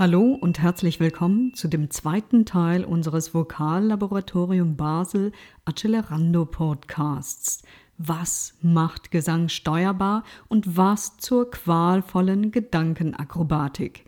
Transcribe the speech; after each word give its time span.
Hallo 0.00 0.38
und 0.40 0.60
herzlich 0.60 1.00
willkommen 1.00 1.54
zu 1.54 1.66
dem 1.66 1.90
zweiten 1.90 2.44
Teil 2.44 2.84
unseres 2.84 3.34
Vokallaboratorium 3.34 4.76
Basel 4.76 5.32
Accelerando 5.64 6.46
Podcasts. 6.46 7.64
Was 7.96 8.54
macht 8.62 9.10
Gesang 9.10 9.48
steuerbar 9.48 10.22
und 10.46 10.76
was 10.76 11.16
zur 11.16 11.50
qualvollen 11.50 12.52
Gedankenakrobatik? 12.52 14.04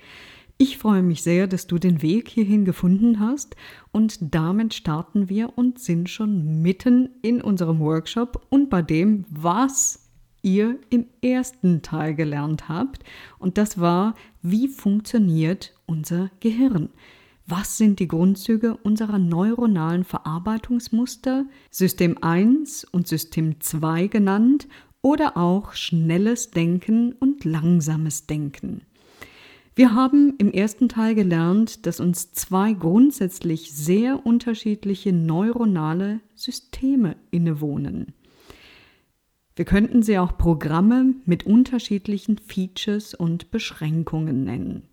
Ich 0.59 0.79
freue 0.79 1.03
mich 1.03 1.25
sehr, 1.25 1.48
dass 1.48 1.66
du 1.66 1.77
den 1.77 2.02
Weg 2.02 2.29
hierhin 2.29 2.65
gefunden 2.65 3.19
hast 3.19 3.57
und 3.91 4.16
damit 4.33 4.75
starten 4.75 5.29
wir 5.29 5.59
und 5.59 5.80
sind 5.80 6.09
schon 6.09 6.62
mitten 6.62 7.16
in 7.20 7.43
unserem 7.43 7.80
Workshop 7.80 8.47
und 8.48 8.70
bei 8.70 8.80
dem, 8.80 9.25
was 9.29 10.09
ihr 10.43 10.79
im 10.91 11.07
ersten 11.23 11.83
Teil 11.83 12.15
gelernt 12.15 12.69
habt. 12.69 13.05
Und 13.38 13.59
das 13.59 13.80
war, 13.80 14.15
wie 14.43 14.69
funktioniert 14.69 15.75
unser 15.91 16.30
Gehirn? 16.39 16.89
Was 17.47 17.77
sind 17.77 17.98
die 17.98 18.07
Grundzüge 18.07 18.77
unserer 18.77 19.19
neuronalen 19.19 20.05
Verarbeitungsmuster, 20.05 21.47
System 21.71 22.17
1 22.23 22.85
und 22.85 23.09
System 23.09 23.61
2 23.61 24.07
genannt, 24.07 24.69
oder 25.03 25.37
auch 25.37 25.73
schnelles 25.73 26.53
Denken 26.53 27.12
und 27.12 27.45
langsames 27.45 28.27
Denken? 28.27 28.83
Wir 29.75 29.95
haben 29.95 30.34
im 30.39 30.53
ersten 30.53 30.89
Teil 30.89 31.15
gelernt, 31.15 31.87
dass 31.87 31.98
uns 31.98 32.33
zwei 32.33 32.73
grundsätzlich 32.73 33.73
sehr 33.73 34.25
unterschiedliche 34.25 35.12
neuronale 35.12 36.20
Systeme 36.34 37.17
innewohnen. 37.31 38.14
Wir 39.57 39.64
könnten 39.64 40.03
sie 40.03 40.19
auch 40.19 40.39
Programme 40.39 41.14
mit 41.25 41.47
unterschiedlichen 41.47 42.39
Features 42.39 43.14
und 43.14 43.51
Beschränkungen 43.51 44.45
nennen. 44.45 44.89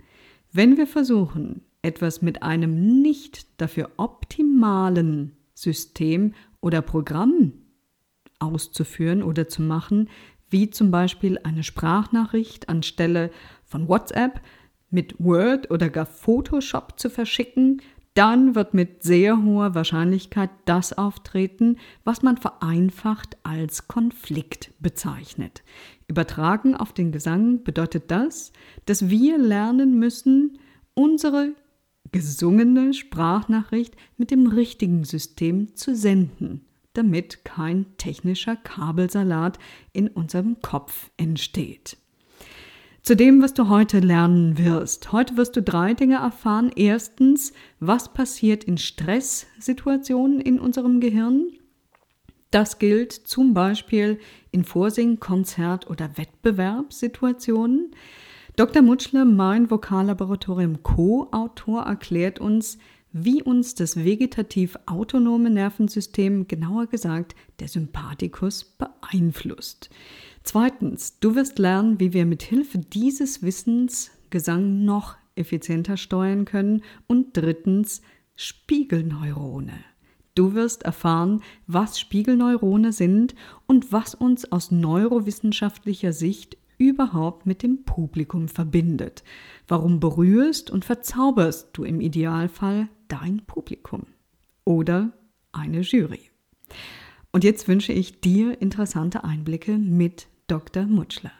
Wenn 0.58 0.76
wir 0.76 0.88
versuchen, 0.88 1.62
etwas 1.84 2.24
mit 2.24 2.42
einem 2.42 3.04
nicht 3.04 3.62
dafür 3.62 3.92
optimalen 3.98 5.34
System 5.54 6.34
oder 6.62 6.82
Programm 6.82 7.54
auszuführen 8.40 9.22
oder 9.22 9.48
zu 9.48 9.62
machen, 9.62 10.10
wie 10.50 10.72
zum 10.72 10.90
Beispiel 10.90 11.38
eine 11.44 11.62
Sprachnachricht 11.62 12.70
anstelle 12.70 13.30
von 13.66 13.88
WhatsApp 13.88 14.42
mit 14.90 15.14
Word 15.20 15.70
oder 15.70 15.90
gar 15.90 16.08
Photoshop 16.08 17.00
zu 17.00 17.12
verschicken, 17.12 17.84
dann 18.16 18.56
wird 18.56 18.74
mit 18.74 19.04
sehr 19.04 19.44
hoher 19.44 19.76
Wahrscheinlichkeit 19.76 20.50
das 20.66 20.92
auftreten, 20.98 21.78
was 22.04 22.24
man 22.24 22.36
vereinfacht 22.36 23.38
als 23.44 23.88
Konflikt 23.88 24.72
bezeichnet. 24.80 25.62
Übertragen 26.08 26.76
auf 26.76 26.94
den 26.94 27.12
Gesang 27.12 27.64
bedeutet 27.64 28.10
das, 28.12 28.54
dass 28.86 29.10
wir 29.10 29.38
lernen 29.38 30.00
müssen, 30.00 30.60
unsere 30.94 31.54
gesungene 32.12 32.94
Sprachnachricht 32.94 33.96
mit 34.16 34.32
dem 34.32 34.48
richtigen 34.48 35.04
System 35.04 35.76
zu 35.76 35.96
senden, 35.96 36.66
damit 36.94 37.44
kein 37.44 37.86
technischer 37.98 38.56
Kabelsalat 38.56 39.60
in 39.92 40.08
unserem 40.08 40.62
Kopf 40.62 41.12
entsteht. 41.18 41.98
Zu 43.04 43.16
dem, 43.16 43.42
was 43.42 43.54
du 43.54 43.70
heute 43.70 44.00
lernen 44.00 44.58
wirst. 44.58 45.14
Heute 45.14 45.38
wirst 45.38 45.56
du 45.56 45.62
drei 45.62 45.94
Dinge 45.94 46.16
erfahren. 46.16 46.72
Erstens, 46.76 47.54
was 47.80 48.14
passiert 48.14 48.66
in 48.66 48.78
Stresssituationen 48.78 50.42
in 50.42 50.60
unserem 50.60 51.00
Gehirn? 51.00 51.48
Das 52.58 52.80
gilt 52.80 53.14
zum 53.14 53.54
Beispiel 53.54 54.18
in 54.50 54.64
Vorsing-, 54.64 55.20
Konzert- 55.20 55.88
oder 55.92 56.18
Wettbewerbssituationen. 56.18 57.92
Dr. 58.56 58.82
Mutschler, 58.82 59.26
mein 59.26 59.70
Vokallaboratorium 59.70 60.82
Co-Autor, 60.82 61.84
erklärt 61.84 62.40
uns, 62.40 62.80
wie 63.12 63.44
uns 63.44 63.76
das 63.76 63.98
vegetativ 63.98 64.76
autonome 64.88 65.52
Nervensystem, 65.52 66.48
genauer 66.48 66.88
gesagt 66.88 67.36
der 67.60 67.68
Sympathikus, 67.68 68.64
beeinflusst. 68.64 69.92
Zweitens, 70.42 71.20
du 71.20 71.36
wirst 71.36 71.60
lernen, 71.60 72.00
wie 72.00 72.12
wir 72.12 72.26
mit 72.26 72.42
Hilfe 72.42 72.80
dieses 72.80 73.44
Wissens 73.44 74.10
Gesang 74.32 74.84
noch 74.84 75.16
effizienter 75.36 75.96
steuern 75.96 76.46
können. 76.46 76.82
Und 77.06 77.38
drittens, 77.38 78.02
Spiegelneurone. 78.36 79.74
Du 80.38 80.54
wirst 80.54 80.84
erfahren, 80.84 81.42
was 81.66 82.00
Spiegelneurone 82.00 82.94
sind 82.94 83.34
und 83.66 83.92
was 83.92 84.14
uns 84.14 84.52
aus 84.52 84.70
neurowissenschaftlicher 84.70 86.14
Sicht 86.14 86.58
überhaupt 86.78 87.48
mit 87.48 87.64
dem 87.64 87.86
Publikum 87.86 88.48
verbindet. 88.48 89.24
Warum 89.68 90.00
berührst 90.00 90.70
und 90.70 90.86
verzauberst 90.86 91.70
du 91.74 91.84
im 91.86 92.02
Idealfall 92.02 92.88
dein 93.08 93.48
Publikum 93.48 94.06
oder 94.64 95.12
eine 95.54 95.82
Jury? 95.82 96.30
Und 97.32 97.44
jetzt 97.44 97.68
wünsche 97.68 97.92
ich 97.94 98.22
dir 98.22 98.62
interessante 98.62 99.24
Einblicke 99.24 99.80
mit 99.80 100.28
Dr. 100.46 100.84
Mutschler. 100.84 101.32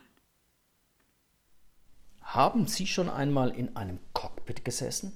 Haben 2.22 2.66
Sie 2.66 2.88
schon 2.88 3.10
einmal 3.10 3.52
in 3.52 3.76
einem 3.76 4.00
Cockpit 4.14 4.66
gesessen? 4.66 5.14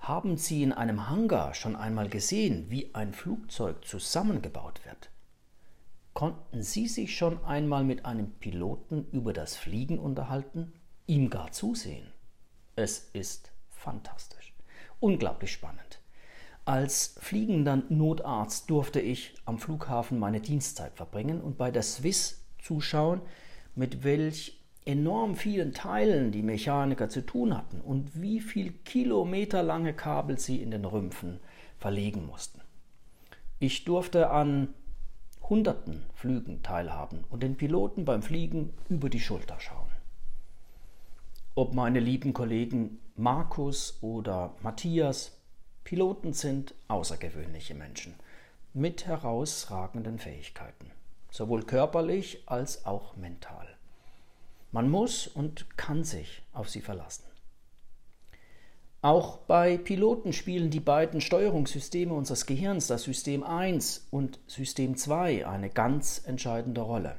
Haben 0.00 0.38
Sie 0.38 0.62
in 0.62 0.72
einem 0.72 1.10
Hangar 1.10 1.52
schon 1.52 1.76
einmal 1.76 2.08
gesehen, 2.08 2.70
wie 2.70 2.94
ein 2.94 3.12
Flugzeug 3.12 3.84
zusammengebaut 3.84 4.80
wird? 4.86 5.10
Konnten 6.14 6.62
Sie 6.62 6.88
sich 6.88 7.16
schon 7.16 7.44
einmal 7.44 7.84
mit 7.84 8.06
einem 8.06 8.32
Piloten 8.32 9.06
über 9.12 9.34
das 9.34 9.56
Fliegen 9.56 9.98
unterhalten, 9.98 10.72
ihm 11.06 11.28
gar 11.28 11.52
zusehen? 11.52 12.06
Es 12.76 13.10
ist 13.12 13.52
fantastisch, 13.68 14.54
unglaublich 15.00 15.52
spannend. 15.52 16.00
Als 16.64 17.16
fliegender 17.20 17.82
Notarzt 17.90 18.70
durfte 18.70 19.00
ich 19.00 19.34
am 19.44 19.58
Flughafen 19.58 20.18
meine 20.18 20.40
Dienstzeit 20.40 20.94
verbringen 20.94 21.42
und 21.42 21.58
bei 21.58 21.70
der 21.70 21.82
Swiss 21.82 22.42
zuschauen, 22.58 23.20
mit 23.74 24.02
welch 24.02 24.59
enorm 24.84 25.36
vielen 25.36 25.72
Teilen 25.72 26.32
die 26.32 26.42
Mechaniker 26.42 27.08
zu 27.08 27.24
tun 27.24 27.56
hatten 27.56 27.80
und 27.80 28.20
wie 28.20 28.40
viel 28.40 28.72
kilometerlange 28.72 29.92
Kabel 29.92 30.38
sie 30.38 30.62
in 30.62 30.70
den 30.70 30.84
Rümpfen 30.84 31.40
verlegen 31.78 32.26
mussten. 32.26 32.60
Ich 33.58 33.84
durfte 33.84 34.30
an 34.30 34.74
hunderten 35.42 36.02
Flügen 36.14 36.62
teilhaben 36.62 37.24
und 37.28 37.42
den 37.42 37.56
Piloten 37.56 38.04
beim 38.04 38.22
Fliegen 38.22 38.72
über 38.88 39.10
die 39.10 39.20
Schulter 39.20 39.58
schauen. 39.60 39.90
Ob 41.54 41.74
meine 41.74 42.00
lieben 42.00 42.32
Kollegen 42.32 42.98
Markus 43.16 43.98
oder 44.00 44.54
Matthias 44.62 45.36
Piloten 45.84 46.32
sind 46.32 46.74
außergewöhnliche 46.88 47.74
Menschen 47.74 48.14
mit 48.72 49.06
herausragenden 49.06 50.18
Fähigkeiten 50.18 50.90
sowohl 51.30 51.62
körperlich 51.62 52.42
als 52.46 52.84
auch 52.84 53.16
mental. 53.16 53.66
Man 54.72 54.88
muss 54.88 55.26
und 55.26 55.76
kann 55.76 56.04
sich 56.04 56.42
auf 56.52 56.68
sie 56.68 56.80
verlassen. 56.80 57.24
Auch 59.02 59.38
bei 59.38 59.78
Piloten 59.78 60.34
spielen 60.34 60.70
die 60.70 60.80
beiden 60.80 61.22
Steuerungssysteme 61.22 62.12
unseres 62.12 62.44
Gehirns, 62.44 62.86
das 62.86 63.04
System 63.04 63.42
1 63.42 64.08
und 64.10 64.38
System 64.46 64.96
2, 64.96 65.46
eine 65.46 65.70
ganz 65.70 66.22
entscheidende 66.26 66.82
Rolle. 66.82 67.16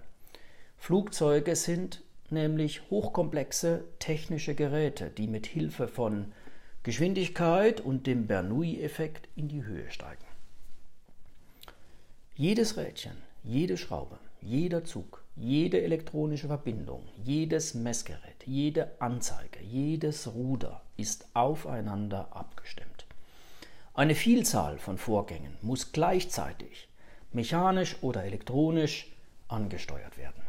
Flugzeuge 0.77 1.55
sind 1.55 2.03
nämlich 2.29 2.89
hochkomplexe 2.91 3.83
technische 3.97 4.53
Geräte, 4.53 5.09
die 5.09 5.27
mit 5.27 5.47
Hilfe 5.47 5.87
von 5.87 6.33
Geschwindigkeit 6.83 7.81
und 7.81 8.07
dem 8.07 8.27
Bernoulli-Effekt 8.27 9.27
in 9.35 9.47
die 9.47 9.63
Höhe 9.63 9.89
steigen. 9.89 10.25
Jedes 12.35 12.77
Rädchen, 12.77 13.17
jede 13.43 13.77
Schraube, 13.77 14.19
jeder 14.41 14.83
Zug, 14.83 15.20
jede 15.35 15.81
elektronische 15.81 16.47
Verbindung, 16.47 17.07
jedes 17.23 17.73
Messgerät, 17.73 18.45
jede 18.45 18.91
Anzeige, 18.99 19.61
jedes 19.63 20.33
Ruder 20.33 20.81
ist 20.97 21.27
aufeinander 21.33 22.35
abgestimmt. 22.35 23.05
Eine 23.93 24.15
Vielzahl 24.15 24.77
von 24.77 24.97
Vorgängen 24.97 25.57
muss 25.61 25.91
gleichzeitig 25.91 26.89
mechanisch 27.31 27.97
oder 28.01 28.23
elektronisch 28.23 29.11
angesteuert 29.47 30.17
werden. 30.17 30.43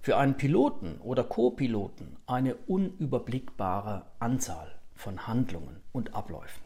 Für 0.00 0.18
einen 0.18 0.36
Piloten 0.36 0.98
oder 1.00 1.24
Co-Piloten 1.24 2.18
eine 2.26 2.54
unüberblickbare 2.54 4.04
Anzahl 4.18 4.74
von 4.94 5.26
Handlungen 5.26 5.80
und 5.92 6.14
Abläufen. 6.14 6.62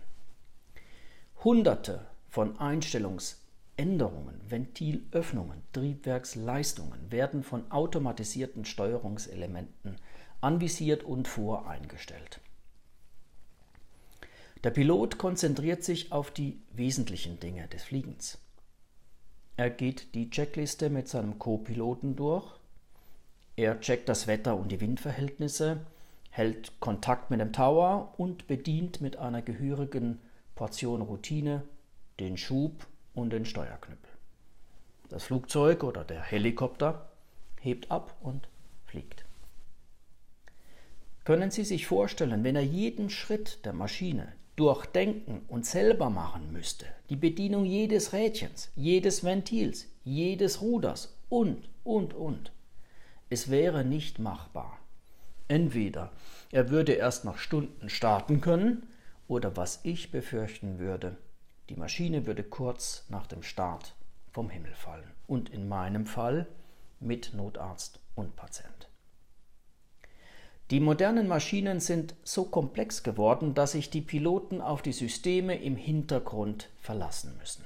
Hunderte 1.44 2.06
von 2.29 2.59
Einstellungs- 2.59 3.37
Änderungen, 3.78 4.40
Ventilöffnungen, 4.48 5.62
Triebwerksleistungen 5.72 7.12
werden 7.12 7.44
von 7.44 7.70
automatisierten 7.70 8.64
Steuerungselementen 8.64 9.96
anvisiert 10.40 11.04
und 11.04 11.28
voreingestellt. 11.28 12.40
Der 14.64 14.70
Pilot 14.70 15.19
konzentriert 15.19 15.84
sich 15.84 16.10
auf 16.10 16.32
die 16.32 16.60
wesentlichen 16.72 17.38
Dinge 17.38 17.69
des 17.69 17.84
Fliegens. 17.84 18.38
Er 19.56 19.70
geht 19.70 20.14
die 20.14 20.28
Checkliste 20.30 20.90
mit 20.90 21.08
seinem 21.08 21.38
Co-Piloten 21.38 22.16
durch. 22.16 22.58
Er 23.54 23.80
checkt 23.80 24.08
das 24.08 24.26
Wetter 24.26 24.56
und 24.56 24.72
die 24.72 24.80
Windverhältnisse. 24.80 25.80
hält 26.30 26.80
Kontakt 26.80 27.30
mit 27.30 27.40
dem 27.40 27.52
Tower 27.52 28.14
und 28.16 28.48
bedient 28.48 29.00
mit 29.00 29.16
einer 29.16 29.42
gehörigen 29.42 30.19
Portion 30.56 31.02
Routine 31.02 31.62
den 32.19 32.36
Schub 32.36 32.86
und 33.19 33.31
den 33.31 33.44
Steuerknüppel. 33.44 34.11
Das 35.09 35.25
Flugzeug 35.25 35.85
oder 35.85 36.05
der 36.05 36.23
Helikopter 36.23 37.11
hebt 37.61 37.91
ab 37.91 38.17
und 38.20 38.49
fliegt. 38.87 39.25
Können 41.25 41.50
Sie 41.50 41.65
sich 41.65 41.87
vorstellen, 41.87 42.44
wenn 42.44 42.56
er 42.56 42.65
jeden 42.65 43.11
Schritt 43.11 43.65
der 43.65 43.73
Maschine 43.73 44.32
durchdenken 44.56 45.43
und 45.49 45.67
selber 45.67 46.11
machen 46.11 46.53
müsste, 46.53 46.87
die 47.11 47.17
Bedienung 47.17 47.65
jedes 47.65 48.12
Rädchens, 48.12 48.70
jedes 48.75 49.25
Ventils, 49.25 49.87
jedes 50.05 50.62
Ruders 50.62 51.17
und, 51.29 51.69
und, 51.85 52.14
und. 52.14 52.53
Es 53.31 53.50
wäre 53.50 53.85
nicht 53.85 54.19
machbar. 54.19 54.79
Entweder 55.49 56.12
er 56.50 56.71
würde 56.71 56.93
erst 56.93 57.25
nach 57.25 57.38
Stunden 57.38 57.88
starten 57.88 58.41
können, 58.41 58.87
oder 59.29 59.56
was 59.56 59.81
ich 59.82 60.11
befürchten 60.11 60.79
würde, 60.79 61.17
die 61.69 61.76
Maschine 61.76 62.26
würde 62.26 62.44
kurz 62.44 63.05
nach 63.09 63.26
dem 63.26 63.43
Start 63.43 63.94
vom 64.32 64.50
Himmel 64.50 64.75
fallen. 64.75 65.11
Und 65.26 65.50
in 65.50 65.69
meinem 65.69 66.06
Fall 66.06 66.47
mit 67.00 67.35
Notarzt 67.35 68.00
und 68.15 68.37
Patient. 68.37 68.88
Die 70.70 70.81
modernen 70.81 71.29
Maschinen 71.29 71.81
sind 71.81 72.15
so 72.25 72.44
komplex 72.44 73.03
geworden, 73.03 73.55
dass 73.55 73.73
sich 73.73 73.88
die 73.88 74.03
Piloten 74.03 74.61
auf 74.61 74.82
die 74.82 74.93
Systeme 74.93 75.56
im 75.56 75.76
Hintergrund 75.76 76.69
verlassen 76.81 77.37
müssen. 77.38 77.65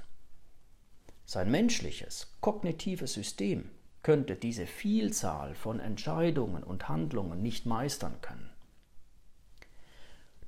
Sein 1.24 1.50
menschliches, 1.50 2.32
kognitives 2.40 3.14
System 3.14 3.70
könnte 4.02 4.36
diese 4.36 4.66
Vielzahl 4.66 5.54
von 5.54 5.80
Entscheidungen 5.80 6.62
und 6.62 6.88
Handlungen 6.88 7.42
nicht 7.42 7.66
meistern 7.66 8.20
können. 8.20 8.50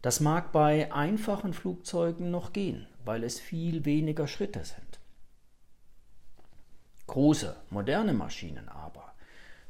Das 0.02 0.20
mag 0.20 0.52
bei 0.52 0.92
einfachen 0.92 1.54
Flugzeugen 1.54 2.30
noch 2.30 2.52
gehen, 2.52 2.86
weil 3.04 3.24
es 3.24 3.40
viel 3.40 3.84
weniger 3.84 4.26
Schritte 4.26 4.64
sind. 4.64 5.00
Große, 7.06 7.56
moderne 7.70 8.14
Maschinen 8.14 8.68
aber 8.68 9.12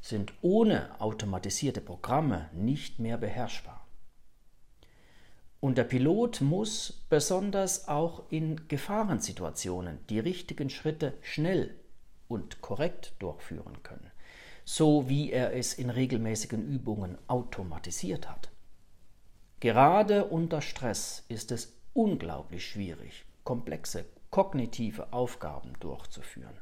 sind 0.00 0.32
ohne 0.42 1.00
automatisierte 1.00 1.80
Programme 1.80 2.50
nicht 2.52 2.98
mehr 2.98 3.16
beherrschbar. 3.16 3.86
Und 5.60 5.78
der 5.78 5.84
Pilot 5.84 6.42
muss 6.42 7.06
besonders 7.08 7.88
auch 7.88 8.24
in 8.30 8.68
Gefahrensituationen 8.68 9.98
die 10.10 10.18
richtigen 10.18 10.68
Schritte 10.68 11.14
schnell 11.22 11.74
und 12.28 12.60
korrekt 12.60 13.14
durchführen 13.18 13.82
können, 13.82 14.10
so 14.66 15.08
wie 15.08 15.32
er 15.32 15.54
es 15.54 15.72
in 15.72 15.88
regelmäßigen 15.88 16.62
Übungen 16.62 17.16
automatisiert 17.28 18.28
hat. 18.28 18.50
Gerade 19.60 20.26
unter 20.26 20.60
Stress 20.60 21.24
ist 21.28 21.50
es 21.50 21.72
unglaublich 21.94 22.66
schwierig, 22.66 23.24
komplexe 23.44 24.04
kognitive 24.30 25.12
Aufgaben 25.12 25.72
durchzuführen. 25.80 26.58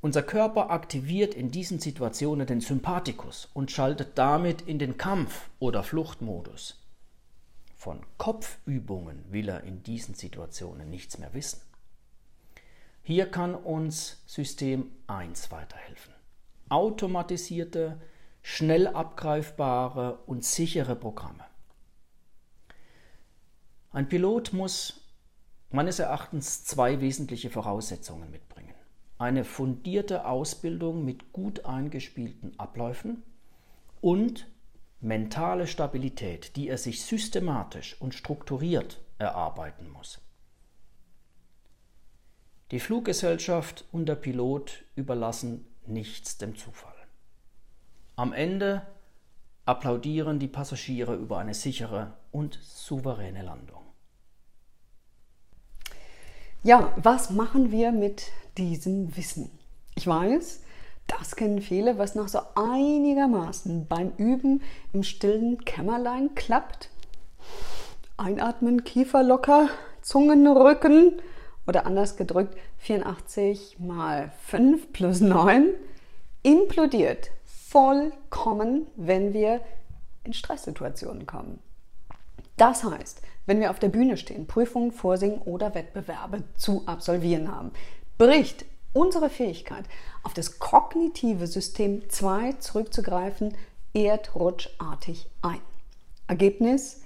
Unser 0.00 0.22
Körper 0.22 0.70
aktiviert 0.70 1.34
in 1.34 1.50
diesen 1.50 1.80
Situationen 1.80 2.46
den 2.46 2.60
Sympathikus 2.60 3.48
und 3.54 3.70
schaltet 3.70 4.16
damit 4.16 4.62
in 4.62 4.78
den 4.78 4.96
Kampf- 4.96 5.50
oder 5.58 5.82
Fluchtmodus. 5.82 6.84
Von 7.76 8.04
Kopfübungen 8.16 9.24
will 9.30 9.48
er 9.48 9.64
in 9.64 9.82
diesen 9.82 10.14
Situationen 10.14 10.90
nichts 10.90 11.18
mehr 11.18 11.32
wissen. 11.34 11.60
Hier 13.02 13.30
kann 13.30 13.54
uns 13.54 14.22
System 14.26 14.90
1 15.06 15.50
weiterhelfen. 15.50 16.12
Automatisierte, 16.68 18.00
schnell 18.42 18.86
abgreifbare 18.86 20.18
und 20.26 20.44
sichere 20.44 20.94
Programme. 20.94 21.44
Ein 23.90 24.08
Pilot 24.08 24.52
muss 24.52 25.00
meines 25.70 25.98
Erachtens 25.98 26.64
zwei 26.64 27.00
wesentliche 27.00 27.50
Voraussetzungen 27.50 28.30
mitbringen 28.30 28.74
eine 29.18 29.44
fundierte 29.44 30.24
Ausbildung 30.26 31.04
mit 31.04 31.32
gut 31.32 31.64
eingespielten 31.64 32.58
Abläufen 32.58 33.24
und 34.00 34.46
mentale 35.00 35.66
Stabilität, 35.66 36.54
die 36.56 36.68
er 36.68 36.78
sich 36.78 37.04
systematisch 37.04 38.00
und 38.00 38.14
strukturiert 38.14 39.00
erarbeiten 39.18 39.90
muss. 39.90 40.20
Die 42.70 42.80
Fluggesellschaft 42.80 43.86
und 43.92 44.06
der 44.06 44.14
Pilot 44.14 44.84
überlassen 44.94 45.66
nichts 45.86 46.38
dem 46.38 46.56
Zufall. 46.56 46.94
Am 48.14 48.32
Ende 48.32 48.86
applaudieren 49.64 50.38
die 50.38 50.48
Passagiere 50.48 51.16
über 51.16 51.38
eine 51.38 51.54
sichere 51.54 52.14
und 52.30 52.58
souveräne 52.62 53.42
Landung. 53.42 53.77
Ja, 56.68 56.92
was 56.96 57.30
machen 57.30 57.70
wir 57.72 57.92
mit 57.92 58.30
diesem 58.58 59.16
Wissen. 59.16 59.50
Ich 59.94 60.06
weiß, 60.06 60.60
das 61.06 61.34
kennen 61.34 61.62
viele, 61.62 61.96
was 61.96 62.14
noch 62.14 62.28
so 62.28 62.40
einigermaßen 62.56 63.86
beim 63.86 64.12
Üben 64.18 64.60
im 64.92 65.02
stillen 65.02 65.64
Kämmerlein 65.64 66.34
klappt. 66.34 66.90
Einatmen, 68.18 68.84
Kiefer 68.84 69.22
locker, 69.22 69.70
Zungenrücken 70.02 71.22
oder 71.66 71.86
anders 71.86 72.18
gedrückt 72.18 72.54
84 72.76 73.78
mal 73.78 74.30
5 74.48 74.92
plus 74.92 75.22
9 75.22 75.68
implodiert 76.42 77.30
vollkommen, 77.46 78.88
wenn 78.94 79.32
wir 79.32 79.62
in 80.22 80.34
Stresssituationen 80.34 81.24
kommen. 81.24 81.60
Das 82.58 82.84
heißt, 82.84 83.22
wenn 83.46 83.60
wir 83.60 83.70
auf 83.70 83.78
der 83.78 83.88
Bühne 83.88 84.16
stehen, 84.16 84.46
Prüfungen 84.46 84.92
vorsingen 84.92 85.40
oder 85.40 85.74
Wettbewerbe 85.74 86.42
zu 86.56 86.82
absolvieren 86.86 87.50
haben, 87.50 87.70
bricht 88.18 88.66
unsere 88.92 89.30
Fähigkeit, 89.30 89.84
auf 90.24 90.34
das 90.34 90.58
kognitive 90.58 91.46
System 91.46 92.10
2 92.10 92.54
zurückzugreifen, 92.54 93.54
erdrutschartig 93.94 95.30
ein. 95.40 95.60
Ergebnis? 96.26 97.02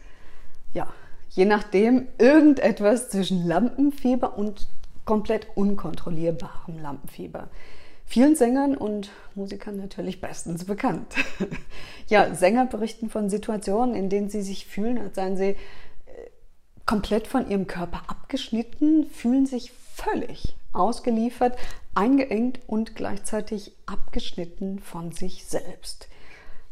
Ja, 0.72 0.88
je 1.31 1.44
nachdem 1.44 2.08
irgendetwas 2.19 3.10
zwischen 3.10 3.46
Lampenfieber 3.46 4.37
und 4.37 4.69
komplett 5.05 5.46
unkontrollierbarem 5.55 6.79
Lampenfieber. 6.81 7.48
Vielen 8.12 8.36
Sängern 8.36 8.76
und 8.76 9.10
Musikern 9.34 9.78
natürlich 9.78 10.20
bestens 10.20 10.66
bekannt. 10.66 11.14
ja, 12.08 12.34
Sänger 12.34 12.66
berichten 12.66 13.08
von 13.08 13.31
Situationen, 13.31 13.94
in 13.94 14.10
denen 14.10 14.28
sie 14.28 14.42
sich 14.42 14.66
fühlen, 14.66 14.98
als 14.98 15.14
seien 15.14 15.38
sie 15.38 15.52
äh, 15.52 15.56
komplett 16.84 17.26
von 17.26 17.48
ihrem 17.48 17.66
Körper 17.66 18.02
abgeschnitten, 18.08 19.06
fühlen 19.06 19.46
sich 19.46 19.72
völlig 19.94 20.54
ausgeliefert, 20.74 21.56
eingeengt 21.94 22.60
und 22.66 22.96
gleichzeitig 22.96 23.72
abgeschnitten 23.86 24.78
von 24.81 25.12
sich 25.12 25.46
selbst. 25.46 26.08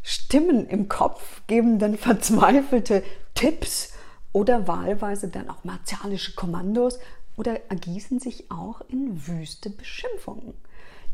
Stimmen 0.03 0.69
im 0.69 0.91
Kopf 0.91 1.41
geben 1.47 1.79
dann 1.79 1.97
verzweifelte 1.97 3.03
Tipps 3.33 3.95
oder 4.35 4.69
wahlweise 4.69 5.29
dann 5.29 5.49
auch 5.49 5.65
martialische 5.65 6.35
Kommandos 6.35 6.99
oder 7.39 7.71
ergießen 7.71 8.21
sich 8.21 8.51
auch 8.51 8.83
in 8.91 9.27
wüste 9.27 9.71
Beschimpfungen. 9.71 10.53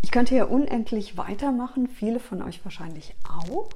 Ich 0.06 0.12
könnte 0.12 0.36
hier 0.36 0.52
unendlich 0.52 1.16
weitermachen, 1.18 1.88
viele 1.88 2.20
von 2.20 2.40
euch 2.40 2.64
wahrscheinlich 2.64 3.16
auch. 3.28 3.68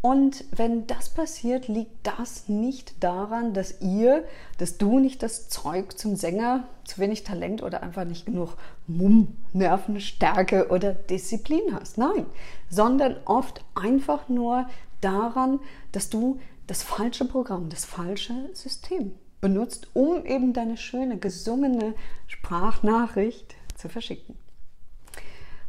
Und 0.00 0.44
wenn 0.52 0.86
das 0.86 1.08
passiert, 1.08 1.66
liegt 1.66 2.06
das 2.06 2.48
nicht 2.48 3.02
daran, 3.02 3.54
dass 3.54 3.80
ihr, 3.80 4.22
dass 4.58 4.78
du 4.78 5.00
nicht 5.00 5.20
das 5.20 5.48
Zeug 5.48 5.98
zum 5.98 6.14
Sänger, 6.14 6.68
zu 6.84 6.98
wenig 6.98 7.24
Talent 7.24 7.64
oder 7.64 7.82
einfach 7.82 8.04
nicht 8.04 8.24
genug 8.24 8.56
Mumm, 8.86 9.36
Nervenstärke 9.52 10.68
oder 10.68 10.92
Disziplin 10.92 11.74
hast. 11.74 11.98
Nein, 11.98 12.26
sondern 12.70 13.16
oft 13.24 13.64
einfach 13.74 14.28
nur 14.28 14.68
daran, 15.00 15.58
dass 15.90 16.08
du 16.08 16.38
das 16.68 16.84
falsche 16.84 17.24
Programm, 17.24 17.68
das 17.68 17.84
falsche 17.84 18.48
System 18.52 19.10
benutzt, 19.40 19.88
um 19.92 20.24
eben 20.24 20.52
deine 20.52 20.76
schöne 20.76 21.18
gesungene 21.18 21.94
Sprachnachricht 22.28 23.56
zu 23.74 23.88
verschicken. 23.88 24.36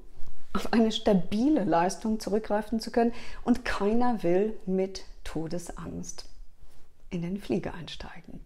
auf 0.53 0.73
eine 0.73 0.93
stabile 0.93 1.65
Leistung 1.65 2.21
zurückgreifen 2.21 2.81
zu 2.81 2.91
können. 2.91 3.13
Und 3.45 3.65
keiner 3.65 4.23
will 4.23 4.59
mit 4.67 5.05
Todesangst 5.33 6.25
in 7.11 7.23
den 7.23 7.39
Flieger 7.39 7.75
einsteigen. 7.75 8.41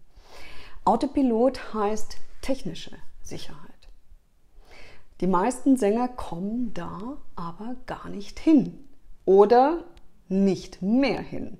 Autopilot 0.83 1.73
heißt 1.73 2.17
technische 2.41 2.95
Sicherheit. 3.23 3.59
Die 5.19 5.27
meisten 5.27 5.77
Sänger 5.77 6.07
kommen 6.07 6.75
da 6.75 7.17
aber 7.35 7.75
gar 7.87 8.09
nicht 8.09 8.37
hin 8.37 8.87
oder 9.25 9.83
nicht 10.29 10.83
mehr 10.83 11.21
hin, 11.21 11.57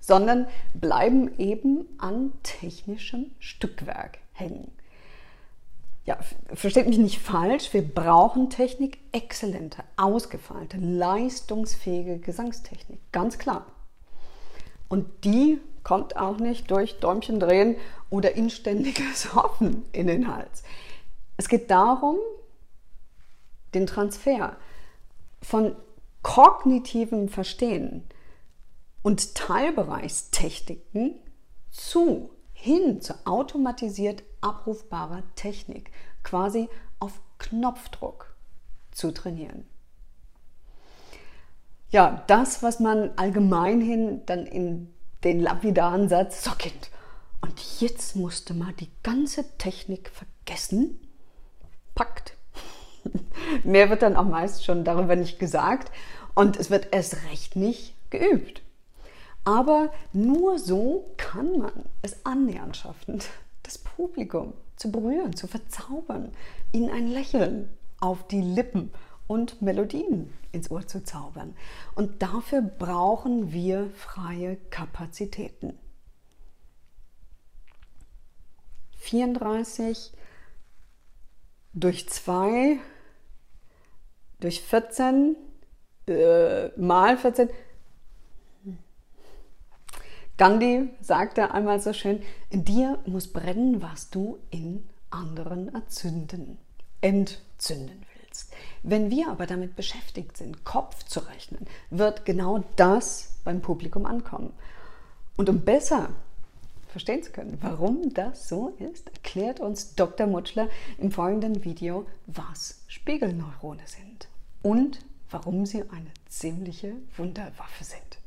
sondern 0.00 0.48
bleiben 0.74 1.38
eben 1.38 1.86
an 1.98 2.32
technischem 2.42 3.30
Stückwerk 3.38 4.18
hängen 4.32 4.72
ja, 6.04 6.18
versteht 6.52 6.86
mich 6.86 6.98
nicht 6.98 7.18
falsch, 7.18 7.72
wir 7.72 7.82
brauchen 7.82 8.50
Technik, 8.50 8.98
exzellente, 9.12 9.82
ausgefeilte, 9.96 10.76
leistungsfähige 10.76 12.18
Gesangstechnik, 12.18 13.00
ganz 13.10 13.38
klar. 13.38 13.66
Und 14.88 15.24
die 15.24 15.60
kommt 15.82 16.16
auch 16.16 16.38
nicht 16.38 16.70
durch 16.70 16.98
Däumchen 16.98 17.40
drehen 17.40 17.76
oder 18.10 18.34
inständiges 18.34 19.34
Hoffen 19.34 19.84
in 19.92 20.06
den 20.06 20.34
Hals. 20.34 20.62
Es 21.36 21.48
geht 21.48 21.70
darum, 21.70 22.16
den 23.74 23.86
Transfer 23.86 24.56
von 25.42 25.76
kognitivem 26.22 27.28
Verstehen 27.28 28.04
und 29.02 29.34
Teilbereichstechniken 29.34 31.16
zu 31.70 32.30
hin 32.52 33.02
zu 33.02 33.14
automatisiert 33.26 34.22
abrufbarer 34.40 35.22
Technik, 35.34 35.90
quasi 36.22 36.68
auf 36.98 37.20
Knopfdruck 37.38 38.34
zu 38.90 39.12
trainieren. 39.12 39.66
Ja, 41.94 42.24
das, 42.26 42.60
was 42.64 42.80
man 42.80 43.12
allgemeinhin 43.14 44.26
dann 44.26 44.46
in 44.46 44.92
den 45.22 45.38
lapidaren 45.38 46.08
Satz, 46.08 46.42
so 46.42 46.50
Kind, 46.58 46.90
und 47.40 47.80
jetzt 47.80 48.16
musste 48.16 48.52
mal 48.52 48.72
die 48.72 48.90
ganze 49.04 49.44
Technik 49.58 50.10
vergessen, 50.10 50.98
packt. 51.94 52.36
Mehr 53.62 53.90
wird 53.90 54.02
dann 54.02 54.16
auch 54.16 54.24
meist 54.24 54.64
schon 54.64 54.82
darüber 54.82 55.14
nicht 55.14 55.38
gesagt 55.38 55.92
und 56.34 56.56
es 56.56 56.68
wird 56.68 56.88
erst 56.90 57.16
recht 57.30 57.54
nicht 57.54 57.94
geübt. 58.10 58.62
Aber 59.44 59.92
nur 60.12 60.58
so 60.58 61.14
kann 61.16 61.58
man 61.58 61.84
es 62.02 62.26
annähernd 62.26 62.76
schaffen, 62.76 63.20
das 63.62 63.78
Publikum 63.78 64.52
zu 64.74 64.90
berühren, 64.90 65.36
zu 65.36 65.46
verzaubern, 65.46 66.32
ihnen 66.72 66.90
ein 66.90 67.06
Lächeln 67.06 67.68
auf 68.00 68.26
die 68.26 68.42
Lippen 68.42 68.90
und 69.26 69.62
Melodien 69.62 70.32
ins 70.52 70.70
Ohr 70.70 70.86
zu 70.86 71.02
zaubern. 71.02 71.56
Und 71.94 72.22
dafür 72.22 72.62
brauchen 72.62 73.52
wir 73.52 73.90
freie 73.90 74.56
Kapazitäten. 74.70 75.78
34 78.98 80.12
durch 81.74 82.08
2 82.08 82.78
durch 84.40 84.62
14 84.62 85.36
äh, 86.06 86.68
mal 86.78 87.16
14 87.16 87.48
Gandhi 90.36 90.88
sagte 91.00 91.52
einmal 91.52 91.80
so 91.80 91.92
schön, 91.92 92.20
in 92.50 92.64
dir 92.64 92.98
muss 93.06 93.32
brennen, 93.32 93.80
was 93.82 94.10
du 94.10 94.38
in 94.50 94.88
anderen 95.10 95.72
erzünden, 95.72 96.58
entzünden 97.00 98.00
willst. 98.00 98.13
Wenn 98.82 99.10
wir 99.10 99.28
aber 99.28 99.46
damit 99.46 99.76
beschäftigt 99.76 100.36
sind, 100.36 100.64
Kopf 100.64 101.04
zu 101.04 101.20
rechnen, 101.20 101.66
wird 101.90 102.24
genau 102.24 102.64
das 102.76 103.34
beim 103.44 103.60
Publikum 103.60 104.06
ankommen. 104.06 104.52
Und 105.36 105.48
um 105.48 105.60
besser 105.60 106.10
verstehen 106.88 107.22
zu 107.22 107.32
können, 107.32 107.58
warum 107.60 108.14
das 108.14 108.48
so 108.48 108.68
ist, 108.78 109.08
erklärt 109.08 109.58
uns 109.58 109.94
Dr. 109.96 110.26
Mutschler 110.26 110.68
im 110.98 111.10
folgenden 111.10 111.64
Video, 111.64 112.06
was 112.26 112.84
Spiegelneurone 112.86 113.82
sind 113.86 114.28
und 114.62 115.00
warum 115.28 115.66
sie 115.66 115.82
eine 115.82 116.12
ziemliche 116.28 116.94
Wunderwaffe 117.16 117.82
sind. 117.82 118.18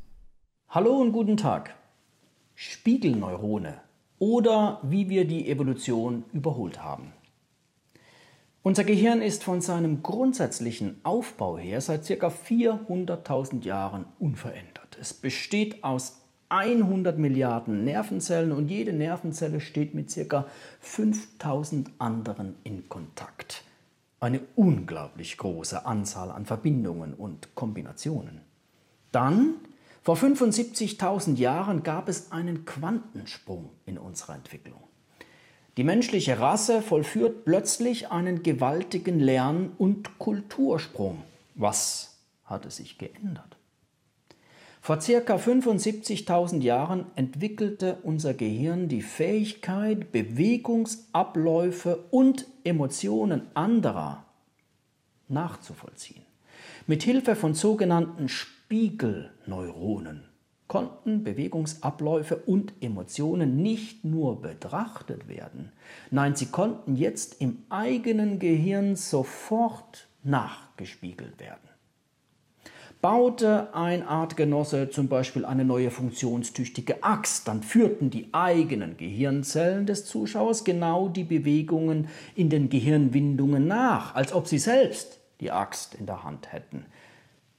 Hallo 0.70 0.98
und 0.98 1.14
guten 1.14 1.38
Tag. 1.38 1.76
Spiegelneurone 2.56 3.80
oder 4.20 4.82
wie 4.84 5.08
wir 5.08 5.26
die 5.26 5.50
Evolution 5.50 6.26
überholt 6.34 6.84
haben. 6.84 7.14
Unser 8.68 8.84
Gehirn 8.84 9.22
ist 9.22 9.46
von 9.46 9.62
seinem 9.62 10.04
grundsätzlichen 10.04 11.00
Aufbau 11.04 11.58
her 11.58 11.80
seit 11.80 12.06
ca. 12.06 12.28
400.000 12.28 13.64
Jahren 13.64 14.04
unverändert. 14.20 14.98
Es 15.00 15.14
besteht 15.14 15.86
aus 15.86 16.20
100 16.50 17.18
Milliarden 17.18 17.86
Nervenzellen 17.86 18.52
und 18.52 18.68
jede 18.68 18.92
Nervenzelle 18.92 19.62
steht 19.62 19.94
mit 19.94 20.14
ca. 20.14 20.48
5000 20.82 21.92
anderen 21.98 22.56
in 22.66 22.90
Kontakt. 22.90 23.64
Eine 24.20 24.42
unglaublich 24.58 25.38
große 25.38 25.86
Anzahl 25.86 26.30
an 26.30 26.46
Verbindungen 26.46 27.14
und 27.14 27.56
Kombinationen. 27.56 28.42
Dann 29.14 29.54
vor 30.04 30.18
75.000 30.18 31.38
Jahren 31.38 31.84
gab 31.84 32.10
es 32.10 32.34
einen 32.34 32.66
Quantensprung 32.66 33.70
in 33.86 33.98
unserer 33.98 34.36
Entwicklung. 34.36 34.87
Die 35.77 35.84
menschliche 35.84 36.39
Rasse 36.39 36.81
vollführt 36.81 37.46
plötzlich 37.46 38.12
einen 38.12 38.41
gewaltigen 38.41 39.19
Lern- 39.19 39.74
und 39.77 40.17
Kultursprung. 40.17 41.22
Was 41.53 42.17
hatte 42.46 42.72
sich 42.72 42.98
geändert? 42.98 43.57
Vor 44.81 45.00
circa 45.01 45.36
75.000 45.36 46.62
Jahren 46.62 47.05
entwickelte 47.15 48.00
unser 48.01 48.34
Gehirn 48.34 48.88
die 48.88 49.03
Fähigkeit, 49.03 50.12
Bewegungsabläufe 50.12 52.05
und 52.10 52.48
Emotionen 52.63 53.43
anderer 53.53 54.25
nachzuvollziehen. 55.27 56.24
Mit 56.88 57.03
Hilfe 57.03 57.36
von 57.36 57.53
sogenannten 57.53 58.29
Spiegelneuronen 58.29 60.26
konnten 60.68 61.24
Bewegungsabläufe 61.24 62.36
und 62.36 62.74
Emotionen 62.82 63.58
nicht 63.58 64.04
nur 64.04 64.42
betrachtet 64.42 65.28
werden, 65.28 65.72
nein, 66.12 66.36
sie 66.36 66.48
konnten 66.48 66.96
jetzt 66.96 67.42
im 67.42 67.64
eigenen 67.70 68.40
Gehirn 68.40 68.96
sofort 68.96 70.08
nachgespiegelt 70.24 71.40
werden. 71.40 71.68
Baute 73.00 73.76
ein 73.76 74.02
Artgenosse 74.02 74.90
zum 74.90 75.08
Beispiel 75.08 75.46
eine 75.46 75.64
neue 75.64 75.92
funktionstüchtige 75.92 77.04
Axt, 77.04 77.48
dann 77.48 77.62
führten 77.62 78.10
die 78.10 78.34
eigenen 78.34 78.98
Gehirnzellen 78.98 79.86
des 79.86 80.06
Zuschauers 80.06 80.64
genau 80.64 81.08
die 81.08 81.24
Bewegungen 81.24 82.08
in 82.34 82.50
den 82.50 82.70
Gehirnwindungen 82.70 83.68
nach, 83.68 84.16
als 84.16 84.34
ob 84.34 84.48
sie 84.48 84.58
selbst 84.58 85.20
die 85.42 85.52
Axt 85.52 85.94
in 85.94 86.08
der 86.08 86.24
Hand 86.24 86.52
hätten. 86.52 86.88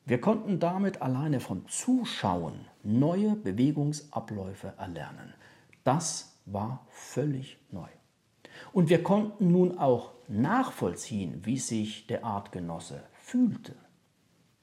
Wir 0.04 0.20
konnten 0.20 0.58
damit 0.58 1.02
alleine 1.02 1.38
von 1.38 1.68
Zuschauen 1.68 2.54
neue 2.88 3.36
Bewegungsabläufe 3.36 4.74
erlernen. 4.78 5.34
Das 5.84 6.38
war 6.46 6.86
völlig 6.90 7.58
neu. 7.70 7.88
Und 8.72 8.88
wir 8.88 9.02
konnten 9.02 9.52
nun 9.52 9.78
auch 9.78 10.12
nachvollziehen, 10.28 11.40
wie 11.44 11.58
sich 11.58 12.06
der 12.06 12.24
Artgenosse 12.24 13.02
fühlte. 13.12 13.74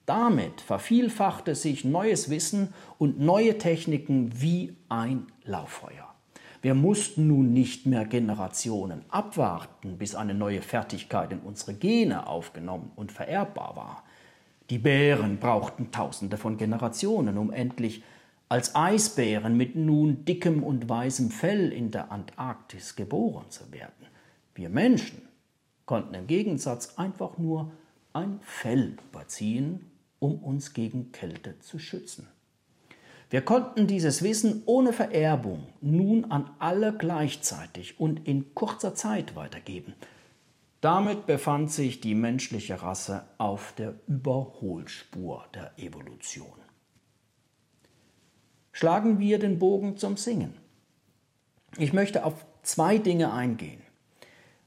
Damit 0.04 0.60
vervielfachte 0.60 1.54
sich 1.54 1.84
neues 1.84 2.30
Wissen 2.30 2.72
und 2.98 3.18
neue 3.18 3.58
Techniken 3.58 4.40
wie 4.40 4.76
ein 4.88 5.26
Lauffeuer. 5.44 6.14
Wir 6.62 6.74
mussten 6.74 7.26
nun 7.26 7.52
nicht 7.52 7.86
mehr 7.86 8.04
Generationen 8.04 9.04
abwarten, 9.08 9.98
bis 9.98 10.14
eine 10.14 10.34
neue 10.34 10.62
Fertigkeit 10.62 11.32
in 11.32 11.40
unsere 11.40 11.74
Gene 11.74 12.26
aufgenommen 12.26 12.92
und 12.96 13.12
vererbbar 13.12 13.76
war. 13.76 14.04
Die 14.70 14.78
Bären 14.78 15.38
brauchten 15.38 15.92
tausende 15.92 16.36
von 16.36 16.56
Generationen, 16.56 17.38
um 17.38 17.52
endlich 17.52 18.02
als 18.48 18.74
Eisbären 18.74 19.56
mit 19.56 19.74
nun 19.74 20.24
dickem 20.24 20.62
und 20.62 20.88
weißem 20.88 21.30
Fell 21.30 21.72
in 21.72 21.90
der 21.90 22.12
Antarktis 22.12 22.94
geboren 22.94 23.50
zu 23.50 23.72
werden. 23.72 24.06
Wir 24.54 24.68
Menschen 24.68 25.22
konnten 25.84 26.14
im 26.14 26.26
Gegensatz 26.26 26.94
einfach 26.96 27.38
nur 27.38 27.72
ein 28.12 28.40
Fell 28.42 28.96
überziehen, 29.10 29.90
um 30.18 30.38
uns 30.42 30.74
gegen 30.74 31.12
Kälte 31.12 31.58
zu 31.60 31.78
schützen. 31.78 32.28
Wir 33.28 33.42
konnten 33.42 33.88
dieses 33.88 34.22
Wissen 34.22 34.62
ohne 34.66 34.92
Vererbung 34.92 35.66
nun 35.80 36.26
an 36.26 36.48
alle 36.60 36.96
gleichzeitig 36.96 37.98
und 37.98 38.26
in 38.28 38.54
kurzer 38.54 38.94
Zeit 38.94 39.34
weitergeben. 39.34 39.94
Damit 40.80 41.26
befand 41.26 41.72
sich 41.72 42.00
die 42.00 42.14
menschliche 42.14 42.80
Rasse 42.80 43.24
auf 43.38 43.74
der 43.76 43.94
Überholspur 44.06 45.44
der 45.52 45.72
Evolution. 45.76 46.65
Schlagen 48.78 49.18
wir 49.18 49.38
den 49.38 49.58
Bogen 49.58 49.96
zum 49.96 50.18
Singen. 50.18 50.52
Ich 51.78 51.94
möchte 51.94 52.26
auf 52.26 52.44
zwei 52.62 52.98
Dinge 52.98 53.32
eingehen. 53.32 53.80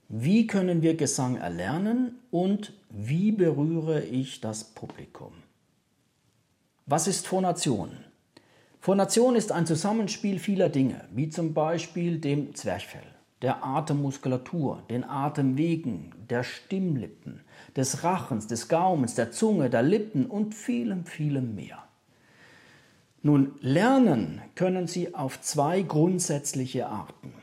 Wie 0.07 0.47
können 0.47 0.81
wir 0.81 0.97
Gesang 0.97 1.37
erlernen 1.37 2.17
und 2.31 2.73
wie 2.89 3.31
berühre 3.31 4.01
ich 4.01 4.41
das 4.41 4.63
Publikum? 4.63 5.33
Was 6.87 7.07
ist 7.07 7.27
Phonation? 7.27 7.91
Phonation 8.79 9.35
ist 9.35 9.51
ein 9.51 9.67
Zusammenspiel 9.67 10.39
vieler 10.39 10.69
Dinge, 10.69 11.05
wie 11.11 11.29
zum 11.29 11.53
Beispiel 11.53 12.17
dem 12.17 12.55
Zwerchfell, 12.55 13.05
der 13.43 13.63
Atemmuskulatur, 13.63 14.81
den 14.89 15.03
Atemwegen, 15.03 16.15
der 16.31 16.41
Stimmlippen, 16.41 17.41
des 17.75 18.03
Rachens, 18.03 18.47
des 18.47 18.69
Gaumens, 18.69 19.13
der 19.13 19.31
Zunge, 19.31 19.69
der 19.69 19.83
Lippen 19.83 20.25
und 20.25 20.55
vielem, 20.55 21.05
vielem 21.05 21.53
mehr. 21.53 21.83
Nun, 23.21 23.55
lernen 23.59 24.41
können 24.55 24.87
Sie 24.87 25.13
auf 25.13 25.41
zwei 25.41 25.81
grundsätzliche 25.81 26.87
Arten. 26.87 27.33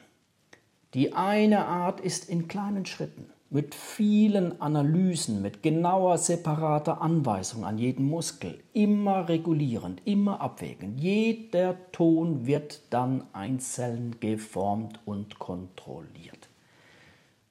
Die 0.95 1.13
eine 1.13 1.67
Art 1.67 2.01
ist 2.01 2.31
in 2.31 2.49
kleinen 2.49 2.87
Schritten, 2.87 3.27
mit 3.51 3.75
vielen 3.75 4.59
Analysen, 4.63 5.43
mit 5.43 5.63
genauer 5.63 6.17
separater 6.17 7.03
Anweisung 7.03 7.67
an 7.67 7.77
jeden 7.77 8.07
Muskel, 8.07 8.59
immer 8.73 9.29
regulierend, 9.29 10.01
immer 10.07 10.41
abwägend. 10.41 10.99
Jeder 10.99 11.77
Ton 11.93 12.47
wird 12.47 12.81
dann 12.89 13.25
einzeln 13.35 14.17
geformt 14.19 14.99
und 15.05 15.39
kontrolliert. 15.39 16.49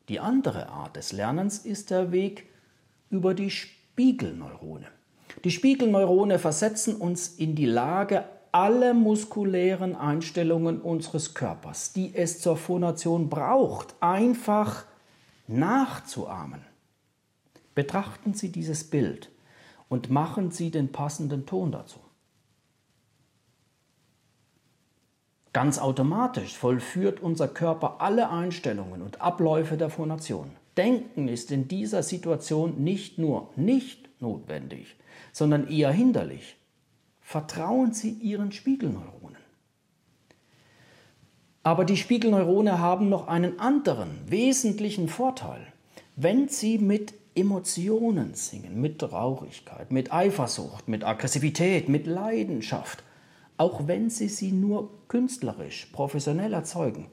Die 0.10 0.20
andere 0.20 0.70
Art 0.70 0.96
des 0.96 1.12
Lernens 1.12 1.60
ist 1.60 1.92
der 1.92 2.12
Weg 2.12 2.48
über 3.12 3.36
die 3.36 3.52
Spiegelneurone. 3.52 4.88
Die 5.44 5.52
Spiegelneurone 5.52 6.40
versetzen 6.40 6.96
uns 6.96 7.28
in 7.28 7.56
die 7.56 7.66
Lage, 7.66 8.26
alle 8.52 8.94
muskulären 8.94 9.96
Einstellungen 9.96 10.82
unseres 10.82 11.34
Körpers, 11.34 11.92
die 11.92 12.16
es 12.16 12.40
zur 12.40 12.56
Phonation 12.56 13.30
braucht, 13.30 13.96
einfach 14.00 14.86
nachzuahmen. 15.48 16.62
Betrachten 17.76 18.34
Sie 18.34 18.52
dieses 18.52 18.86
Bild 18.86 19.30
und 19.90 20.10
machen 20.10 20.52
Sie 20.52 20.72
den 20.72 20.92
passenden 20.92 21.46
Ton 21.46 21.74
dazu. 21.74 22.00
Ganz 25.52 25.78
automatisch 25.78 26.58
vollführt 26.58 27.22
unser 27.22 27.48
Körper 27.48 28.02
alle 28.02 28.30
Einstellungen 28.30 29.02
und 29.02 29.22
Abläufe 29.22 29.78
der 29.78 29.90
Phonation. 29.90 30.52
Denken 30.76 31.28
ist 31.28 31.52
in 31.52 31.68
dieser 31.68 32.04
Situation 32.04 32.84
nicht 32.84 33.18
nur 33.18 33.52
nicht 33.56 34.10
notwendig, 34.22 34.96
sondern 35.36 35.68
eher 35.68 35.92
hinderlich. 35.92 36.56
Vertrauen 37.20 37.92
Sie 37.92 38.12
Ihren 38.12 38.54
Spiegelneuronen. 38.54 39.36
Aber 41.62 41.84
die 41.84 41.98
Spiegelneurone 41.98 42.80
haben 42.80 43.10
noch 43.10 43.28
einen 43.28 43.60
anderen, 43.60 44.12
wesentlichen 44.28 45.10
Vorteil. 45.10 45.60
Wenn 46.16 46.48
Sie 46.48 46.78
mit 46.78 47.16
Emotionen 47.36 48.34
singen, 48.36 48.80
mit 48.80 49.00
Traurigkeit, 49.00 49.92
mit 49.92 50.14
Eifersucht, 50.14 50.88
mit 50.88 51.04
Aggressivität, 51.04 51.90
mit 51.90 52.08
Leidenschaft, 52.08 53.04
auch 53.58 53.88
wenn 53.88 54.10
Sie 54.10 54.30
sie 54.30 54.54
nur 54.54 54.90
künstlerisch, 55.10 55.88
professionell 55.92 56.54
erzeugen, 56.54 57.08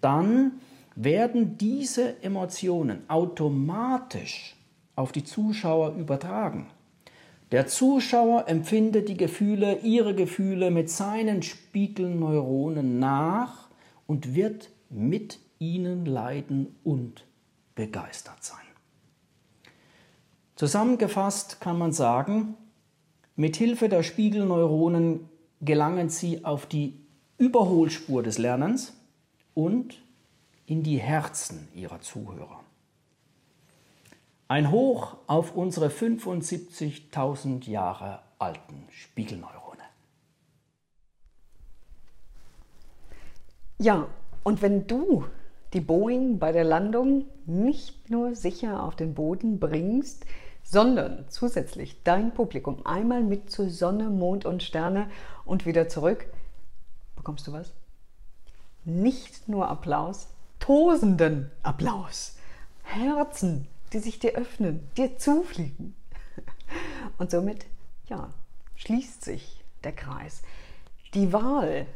dann 0.00 0.54
werden 0.96 1.56
diese 1.56 2.20
Emotionen 2.20 3.08
automatisch 3.08 4.56
auf 4.96 5.12
die 5.12 5.22
Zuschauer 5.22 5.94
übertragen. 5.94 6.66
Der 7.50 7.66
Zuschauer 7.66 8.46
empfindet 8.46 9.08
die 9.08 9.16
Gefühle, 9.16 9.80
ihre 9.80 10.14
Gefühle 10.14 10.70
mit 10.70 10.88
seinen 10.88 11.42
Spiegelneuronen 11.42 13.00
nach 13.00 13.68
und 14.06 14.34
wird 14.34 14.70
mit 14.88 15.40
ihnen 15.58 16.06
leiden 16.06 16.76
und 16.84 17.24
begeistert 17.74 18.42
sein. 18.42 18.58
Zusammengefasst 20.54 21.60
kann 21.60 21.78
man 21.78 21.92
sagen, 21.92 22.54
mit 23.34 23.56
Hilfe 23.56 23.88
der 23.88 24.02
Spiegelneuronen 24.02 25.28
gelangen 25.60 26.08
sie 26.08 26.44
auf 26.44 26.66
die 26.66 27.00
Überholspur 27.38 28.22
des 28.22 28.38
Lernens 28.38 28.94
und 29.54 30.02
in 30.66 30.82
die 30.82 30.98
Herzen 30.98 31.68
ihrer 31.74 32.00
Zuhörer. 32.00 32.60
Ein 34.50 34.72
Hoch 34.72 35.16
auf 35.28 35.54
unsere 35.54 35.90
75.000 35.90 37.70
Jahre 37.70 38.18
alten 38.40 38.88
Spiegelneurone. 38.90 39.84
Ja, 43.78 44.08
und 44.42 44.60
wenn 44.60 44.88
du 44.88 45.24
die 45.72 45.80
Boeing 45.80 46.40
bei 46.40 46.50
der 46.50 46.64
Landung 46.64 47.26
nicht 47.46 48.10
nur 48.10 48.34
sicher 48.34 48.82
auf 48.82 48.96
den 48.96 49.14
Boden 49.14 49.60
bringst, 49.60 50.26
sondern 50.64 51.26
zusätzlich 51.28 52.02
dein 52.02 52.34
Publikum 52.34 52.84
einmal 52.84 53.22
mit 53.22 53.52
zu 53.52 53.70
Sonne, 53.70 54.10
Mond 54.10 54.46
und 54.46 54.64
Sterne 54.64 55.08
und 55.44 55.64
wieder 55.64 55.88
zurück, 55.88 56.26
bekommst 57.14 57.46
du 57.46 57.52
was? 57.52 57.72
Nicht 58.84 59.48
nur 59.48 59.68
Applaus, 59.68 60.26
tosenden 60.58 61.52
Applaus, 61.62 62.36
Herzen, 62.82 63.68
die 63.92 63.98
sich 63.98 64.18
dir 64.18 64.32
öffnen, 64.32 64.88
dir 64.96 65.18
zufliegen. 65.18 65.94
Und 67.18 67.30
somit, 67.30 67.66
ja, 68.08 68.32
schließt 68.76 69.24
sich 69.24 69.64
der 69.84 69.92
Kreis. 69.92 70.42
Die 71.14 71.32
Wahl 71.32 71.86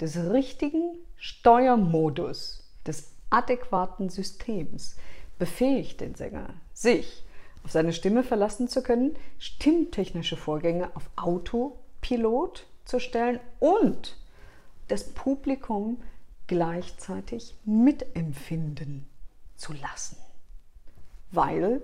des 0.00 0.16
richtigen 0.16 0.98
Steuermodus, 1.16 2.64
des 2.86 3.10
adäquaten 3.30 4.10
Systems 4.10 4.96
befähigt 5.38 6.00
den 6.00 6.14
Sänger, 6.14 6.54
sich 6.72 7.24
auf 7.64 7.72
seine 7.72 7.92
Stimme 7.92 8.22
verlassen 8.22 8.68
zu 8.68 8.82
können, 8.82 9.16
stimmtechnische 9.38 10.36
Vorgänge 10.36 10.94
auf 10.94 11.10
Autopilot 11.16 12.66
zu 12.84 13.00
stellen 13.00 13.40
und 13.58 14.16
das 14.88 15.04
Publikum 15.10 16.02
gleichzeitig 16.46 17.56
mitempfinden 17.64 19.06
zu 19.56 19.72
lassen 19.72 20.16
weil 21.36 21.82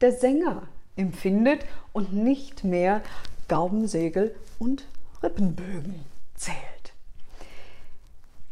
der 0.00 0.12
Sänger 0.12 0.62
empfindet 0.96 1.64
und 1.92 2.12
nicht 2.12 2.64
mehr 2.64 3.02
Gaubensegel 3.46 4.34
und 4.58 4.84
Rippenbögen 5.22 6.04
zählt. 6.34 6.92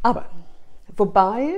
Aber 0.01 0.29
wobei 0.95 1.53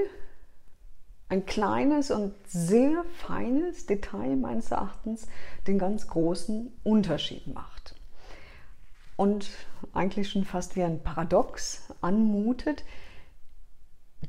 ein 1.30 1.46
kleines 1.46 2.10
und 2.10 2.34
sehr 2.48 3.06
feines 3.28 3.86
Detail 3.86 4.36
meines 4.36 4.72
Erachtens 4.72 5.28
den 5.68 5.78
ganz 5.78 6.08
großen 6.08 6.74
Unterschied 6.84 7.48
macht. 7.48 7.96
Und 9.16 9.50
eigentlich 9.94 10.30
schon 10.30 10.46
fast 10.46 10.76
wie 10.76 10.84
ein 10.84 11.04
Paradox 11.04 11.84
anmutet, 12.02 12.84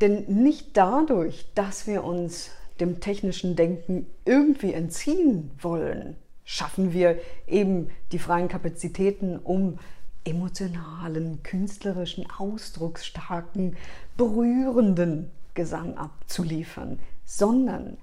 denn 0.00 0.24
nicht 0.26 0.76
dadurch, 0.76 1.50
dass 1.54 1.86
wir 1.86 2.04
uns 2.04 2.50
dem 2.80 3.00
technischen 3.00 3.56
Denken 3.56 4.06
irgendwie 4.24 4.72
entziehen 4.72 5.50
wollen, 5.60 6.16
schaffen 6.44 6.92
wir 6.92 7.18
eben 7.46 7.90
die 8.12 8.18
freien 8.18 8.48
Kapazitäten, 8.48 9.38
um 9.38 9.78
emotionalen, 10.24 11.42
künstlerischen, 11.42 12.26
ausdrucksstarken, 12.30 13.76
berührenden 14.16 15.30
Gesang 15.54 15.96
abzuliefern, 15.96 16.98
sondern 17.24 17.96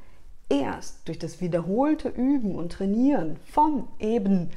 erst 0.50 1.08
durch 1.08 1.20
das 1.20 1.42
wiederholte 1.42 2.10
Üben 2.10 2.56
und 2.56 2.72
Trainieren 2.72 3.38
von 3.46 3.88
eben 4.00 4.50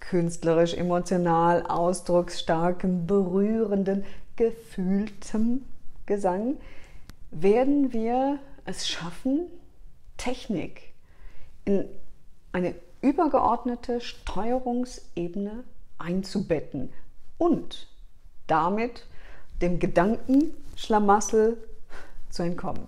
künstlerisch, 0.00 0.74
emotional, 0.74 1.66
ausdrucksstarkem, 1.66 3.06
berührenden, 3.06 4.04
gefühltem 4.36 5.62
Gesang 6.06 6.56
werden 7.30 7.92
wir 7.92 8.38
es 8.64 8.88
schaffen, 8.88 9.40
Technik 10.16 10.92
in 11.64 11.88
eine 12.52 12.74
übergeordnete 13.00 14.00
Steuerungsebene 14.00 15.64
einzubetten 15.98 16.92
und 17.38 17.88
damit 18.46 19.06
dem 19.60 19.78
Gedankenschlamassel 19.78 21.56
zu 22.30 22.42
entkommen. 22.42 22.86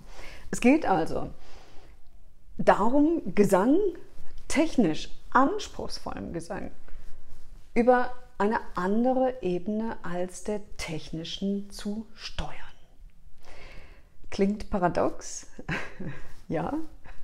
Es 0.50 0.60
geht 0.60 0.86
also 0.86 1.30
darum, 2.58 3.34
Gesang, 3.34 3.76
technisch 4.48 5.10
anspruchsvollen 5.30 6.32
Gesang, 6.32 6.70
über 7.74 8.12
eine 8.38 8.60
andere 8.74 9.42
Ebene 9.42 9.96
als 10.02 10.44
der 10.44 10.60
technischen 10.76 11.70
zu 11.70 12.06
steuern. 12.14 12.52
Klingt 14.30 14.70
paradox? 14.70 15.46
ja. 16.48 16.74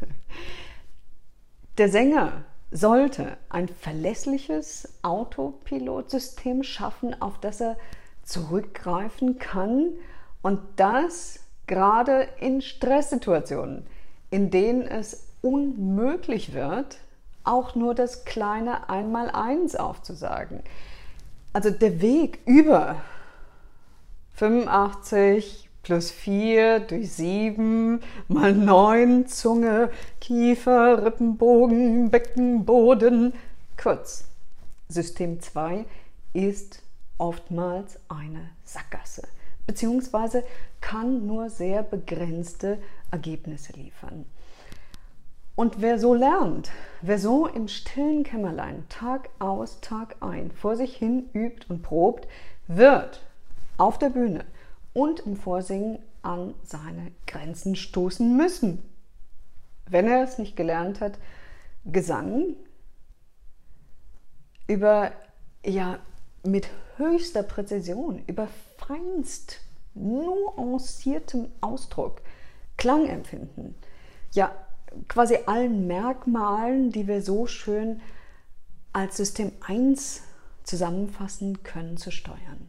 Der 1.79 1.89
Sänger 1.89 2.45
sollte 2.71 3.37
ein 3.49 3.69
verlässliches 3.69 4.89
Autopilotsystem 5.03 6.63
schaffen, 6.63 7.21
auf 7.21 7.39
das 7.39 7.61
er 7.61 7.77
zurückgreifen 8.23 9.39
kann 9.39 9.93
und 10.43 10.61
das 10.77 11.41
gerade 11.67 12.29
in 12.41 12.63
Stresssituationen, 12.63 13.87
in 14.31 14.51
denen 14.51 14.83
es 14.83 15.29
unmöglich 15.43 16.55
wird, 16.55 16.99
auch 17.45 17.75
nur 17.75 17.95
das 17.95 18.25
kleine 18.25 18.89
Einmaleins 18.89 19.77
aufzusagen. 19.77 20.63
Also 21.53 21.71
der 21.71 22.01
Weg 22.01 22.41
über 22.47 22.97
85 24.35 25.69
plus 25.83 26.11
4 26.11 26.81
durch 26.81 27.13
7 27.13 28.01
mal 28.29 28.55
9 28.55 29.27
Zunge, 29.27 29.91
Kiefer, 30.21 31.05
Rippenbogen, 31.05 32.11
Beckenboden. 32.11 33.35
Kurz, 33.77 34.29
System 34.89 35.41
2 35.41 35.85
ist 36.33 36.83
oftmals 37.19 37.99
eine 38.09 38.51
Sackgasse, 38.65 39.23
beziehungsweise 39.67 40.45
kann 40.81 41.27
nur 41.27 41.51
sehr 41.51 41.83
begrenzte 41.83 42.79
Ergebnisse 43.11 43.73
liefern. 43.73 44.25
Und 45.55 45.83
wer 45.83 45.99
so 45.99 46.15
lernt, 46.15 46.71
wer 47.03 47.19
so 47.19 47.47
im 47.47 47.69
stillen 47.69 48.25
Kämmerlein 48.25 48.85
Tag 48.89 49.29
aus, 49.39 49.81
Tag 49.81 50.17
ein 50.21 50.51
vor 50.51 50.77
sich 50.77 50.97
hin 50.97 51.29
übt 51.35 51.67
und 51.69 51.83
probt, 51.83 52.27
wird 52.69 53.21
auf 53.77 53.99
der 53.99 54.09
Bühne 54.09 54.45
und 54.93 55.21
im 55.21 55.37
Vorsingen 55.37 55.99
an 56.23 56.55
seine 56.63 57.13
Grenzen 57.27 57.77
stoßen 57.77 58.37
müssen. 58.37 58.83
Wenn 59.89 60.07
er 60.07 60.23
es 60.23 60.39
nicht 60.39 60.57
gelernt 60.57 61.01
hat, 61.01 61.19
Gesang 61.85 62.55
über 64.69 65.13
ja 65.65 65.99
mit 66.45 66.69
höchster 66.97 67.43
Präzision, 67.43 68.23
über 68.27 68.49
feinst 68.77 69.61
nuanciertem 69.95 71.49
Ausdruck, 71.61 72.23
Klangempfinden, 72.77 73.75
ja 74.33 74.55
quasi 75.09 75.39
allen 75.47 75.87
Merkmalen, 75.87 76.91
die 76.91 77.07
wir 77.07 77.23
so 77.23 77.47
schön 77.47 78.01
als 78.93 79.17
System 79.17 79.53
1 79.67 80.23
zusammenfassen 80.65 81.63
können, 81.63 81.97
zu 81.97 82.11
steuern. 82.11 82.69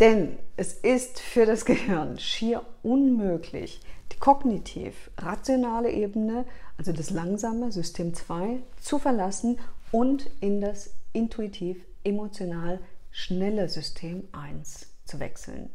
Denn 0.00 0.38
es 0.56 0.74
ist 0.74 1.18
für 1.18 1.44
das 1.44 1.64
Gehirn 1.64 2.18
schier 2.18 2.64
unmöglich, 2.82 3.80
die 4.12 4.18
kognitiv-rationale 4.18 5.90
Ebene, 5.90 6.44
also 6.76 6.92
das 6.92 7.10
langsame 7.10 7.72
System 7.72 8.14
2, 8.14 8.60
zu 8.80 8.98
verlassen 8.98 9.58
und 9.90 10.30
in 10.40 10.60
das 10.60 10.90
intuitiv-emotional 11.12 12.80
schnelle 13.10 13.68
System 13.68 14.28
1 14.32 14.86
zu 15.04 15.18
wechseln. 15.18 15.70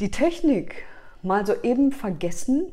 Die 0.00 0.12
Technik 0.12 0.84
mal 1.22 1.44
so 1.44 1.54
eben 1.62 1.90
vergessen 1.90 2.72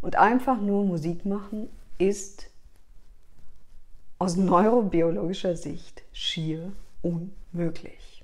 und 0.00 0.16
einfach 0.16 0.58
nur 0.58 0.84
Musik 0.84 1.26
machen 1.26 1.68
ist 1.98 2.48
aus 4.18 4.36
neurobiologischer 4.36 5.56
Sicht 5.56 6.02
schier 6.12 6.72
unmöglich. 7.02 8.15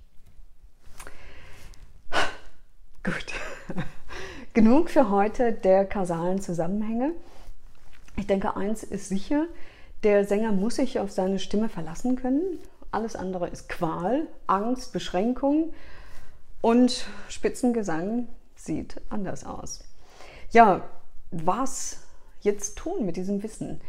Gut, 3.04 3.34
genug 4.54 4.88
für 4.88 5.10
heute 5.10 5.52
der 5.52 5.84
kausalen 5.84 6.40
Zusammenhänge. 6.40 7.14
Ich 8.16 8.28
denke, 8.28 8.56
eins 8.56 8.84
ist 8.84 9.08
sicher, 9.08 9.46
der 10.04 10.24
Sänger 10.24 10.52
muss 10.52 10.76
sich 10.76 11.00
auf 11.00 11.10
seine 11.10 11.40
Stimme 11.40 11.68
verlassen 11.68 12.14
können. 12.14 12.60
Alles 12.92 13.16
andere 13.16 13.48
ist 13.48 13.68
Qual, 13.68 14.28
Angst, 14.46 14.92
Beschränkung 14.92 15.72
und 16.60 17.06
Spitzengesang 17.28 18.28
sieht 18.54 19.00
anders 19.10 19.44
aus. 19.44 19.82
Ja, 20.52 20.88
was 21.32 22.04
jetzt 22.40 22.78
tun 22.78 23.04
mit 23.04 23.16
diesem 23.16 23.42
Wissen? 23.42 23.80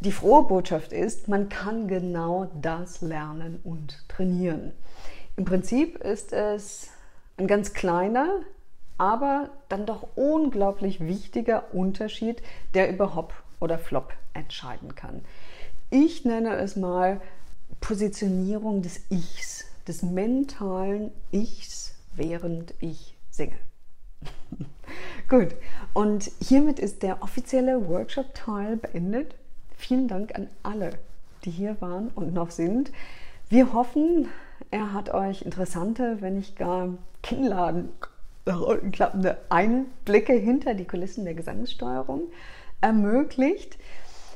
Die 0.00 0.12
frohe 0.12 0.44
Botschaft 0.44 0.94
ist, 0.94 1.28
man 1.28 1.50
kann 1.50 1.86
genau 1.86 2.50
das 2.62 3.02
lernen 3.02 3.60
und 3.62 4.08
trainieren. 4.08 4.72
Im 5.36 5.44
Prinzip 5.44 5.98
ist 5.98 6.32
es 6.32 6.88
ein 7.38 7.46
ganz 7.46 7.72
kleiner, 7.72 8.40
aber 8.98 9.50
dann 9.68 9.86
doch 9.86 10.08
unglaublich 10.16 11.00
wichtiger 11.00 11.72
Unterschied, 11.72 12.42
der 12.74 12.90
über 12.90 13.14
Hop 13.14 13.32
oder 13.60 13.78
Flop 13.78 14.12
entscheiden 14.34 14.94
kann. 14.94 15.24
Ich 15.90 16.24
nenne 16.24 16.56
es 16.56 16.76
mal 16.76 17.20
Positionierung 17.80 18.82
des 18.82 19.00
Ichs, 19.10 19.64
des 19.86 20.02
mentalen 20.02 21.12
Ichs, 21.30 21.94
während 22.14 22.74
ich 22.80 23.16
singe. 23.30 23.56
Gut, 25.28 25.54
und 25.94 26.30
hiermit 26.40 26.78
ist 26.78 27.02
der 27.02 27.22
offizielle 27.22 27.88
Workshop-Teil 27.88 28.76
beendet. 28.76 29.34
Vielen 29.76 30.08
Dank 30.08 30.34
an 30.34 30.48
alle, 30.62 30.90
die 31.44 31.50
hier 31.50 31.80
waren 31.80 32.08
und 32.08 32.34
noch 32.34 32.50
sind. 32.50 32.90
Wir 33.48 33.72
hoffen, 33.72 34.28
er 34.70 34.92
hat 34.92 35.14
euch 35.14 35.42
interessante, 35.42 36.18
wenn 36.20 36.34
nicht 36.34 36.56
gar 36.56 36.88
Kinnladen 37.22 37.90
klappende 38.92 39.38
Einblicke 39.50 40.32
hinter 40.32 40.74
die 40.74 40.86
Kulissen 40.86 41.24
der 41.24 41.34
Gesangssteuerung 41.34 42.22
ermöglicht. 42.80 43.78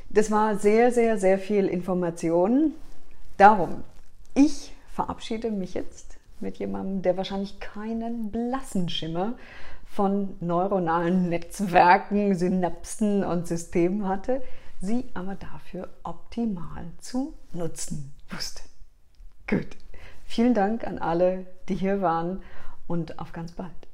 Das 0.09 0.29
war 0.29 0.57
sehr, 0.57 0.91
sehr, 0.91 1.17
sehr 1.17 1.39
viel 1.39 1.67
Information. 1.67 2.73
Darum, 3.37 3.83
ich 4.35 4.73
verabschiede 4.93 5.49
mich 5.49 5.73
jetzt 5.73 6.17
mit 6.39 6.57
jemandem, 6.57 7.01
der 7.01 7.17
wahrscheinlich 7.17 7.59
keinen 7.59 8.31
blassen 8.31 8.89
Schimmer 8.89 9.33
von 9.85 10.35
neuronalen 10.39 11.29
Netzwerken, 11.29 12.35
Synapsen 12.35 13.23
und 13.23 13.47
Systemen 13.47 14.07
hatte, 14.07 14.41
sie 14.81 15.05
aber 15.13 15.35
dafür 15.35 15.87
optimal 16.03 16.85
zu 16.99 17.33
nutzen 17.53 18.13
wusste. 18.29 18.61
Gut, 19.47 19.77
vielen 20.25 20.53
Dank 20.53 20.85
an 20.85 20.99
alle, 20.99 21.45
die 21.69 21.75
hier 21.75 22.01
waren 22.01 22.43
und 22.87 23.19
auf 23.19 23.31
ganz 23.33 23.51
bald. 23.51 23.92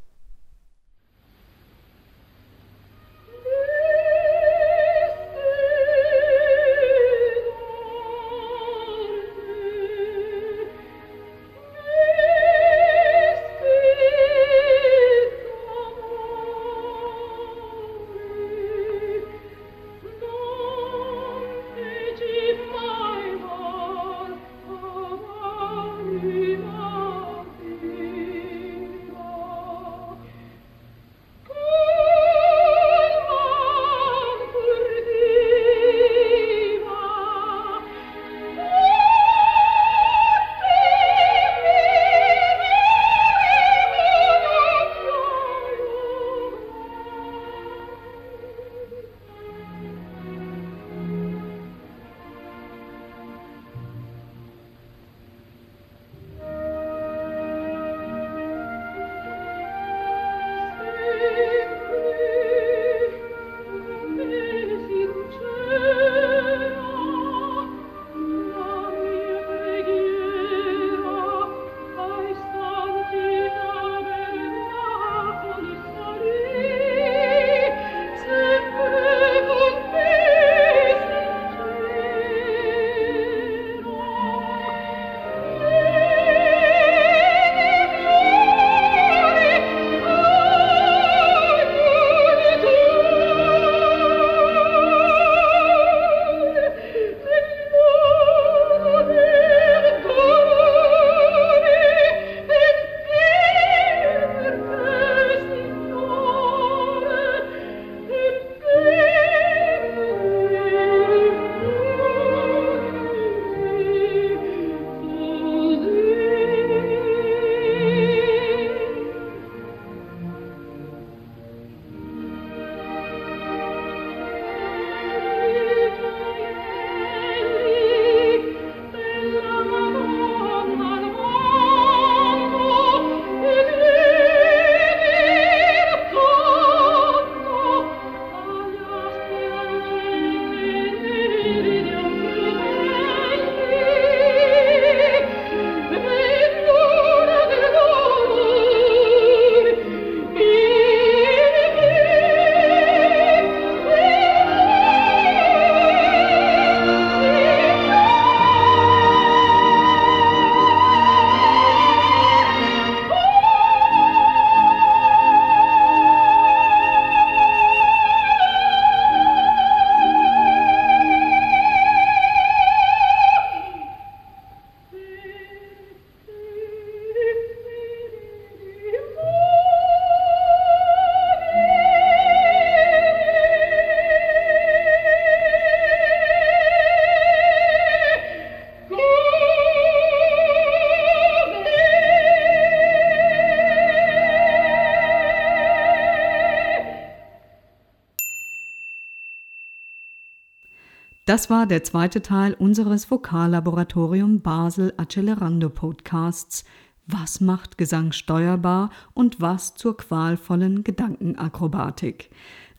Das 201.29 201.51
war 201.51 201.67
der 201.67 201.83
zweite 201.83 202.23
Teil 202.23 202.55
unseres 202.55 203.11
Vokallaboratorium 203.11 204.41
Basel 204.41 204.95
Accelerando 204.97 205.69
Podcasts. 205.69 206.65
Was 207.05 207.39
macht 207.39 207.77
Gesang 207.77 208.13
steuerbar 208.13 208.89
und 209.13 209.39
was 209.39 209.75
zur 209.75 209.95
qualvollen 209.95 210.83
Gedankenakrobatik? 210.83 212.31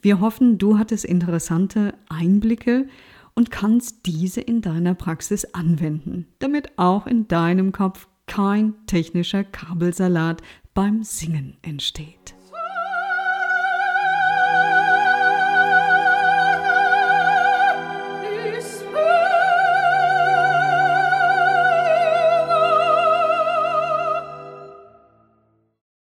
Wir 0.03 0.19
hoffen, 0.19 0.59
du 0.59 0.79
hattest 0.79 1.05
interessante 1.05 1.95
Einblicke 2.09 2.89
und 3.35 3.53
kannst 3.53 4.05
diese 4.07 4.41
in 4.41 4.63
deiner 4.63 4.95
Praxis 4.95 5.45
anwenden, 5.55 6.27
damit 6.41 6.77
auch 6.77 7.07
in 7.07 7.29
deinem 7.29 7.71
Kopf 7.71 8.09
kein 8.27 8.75
technischer 8.87 9.45
Kabelsalat 9.45 10.43
beim 10.75 11.05
Singen 11.05 11.57
entsteht. 11.63 12.35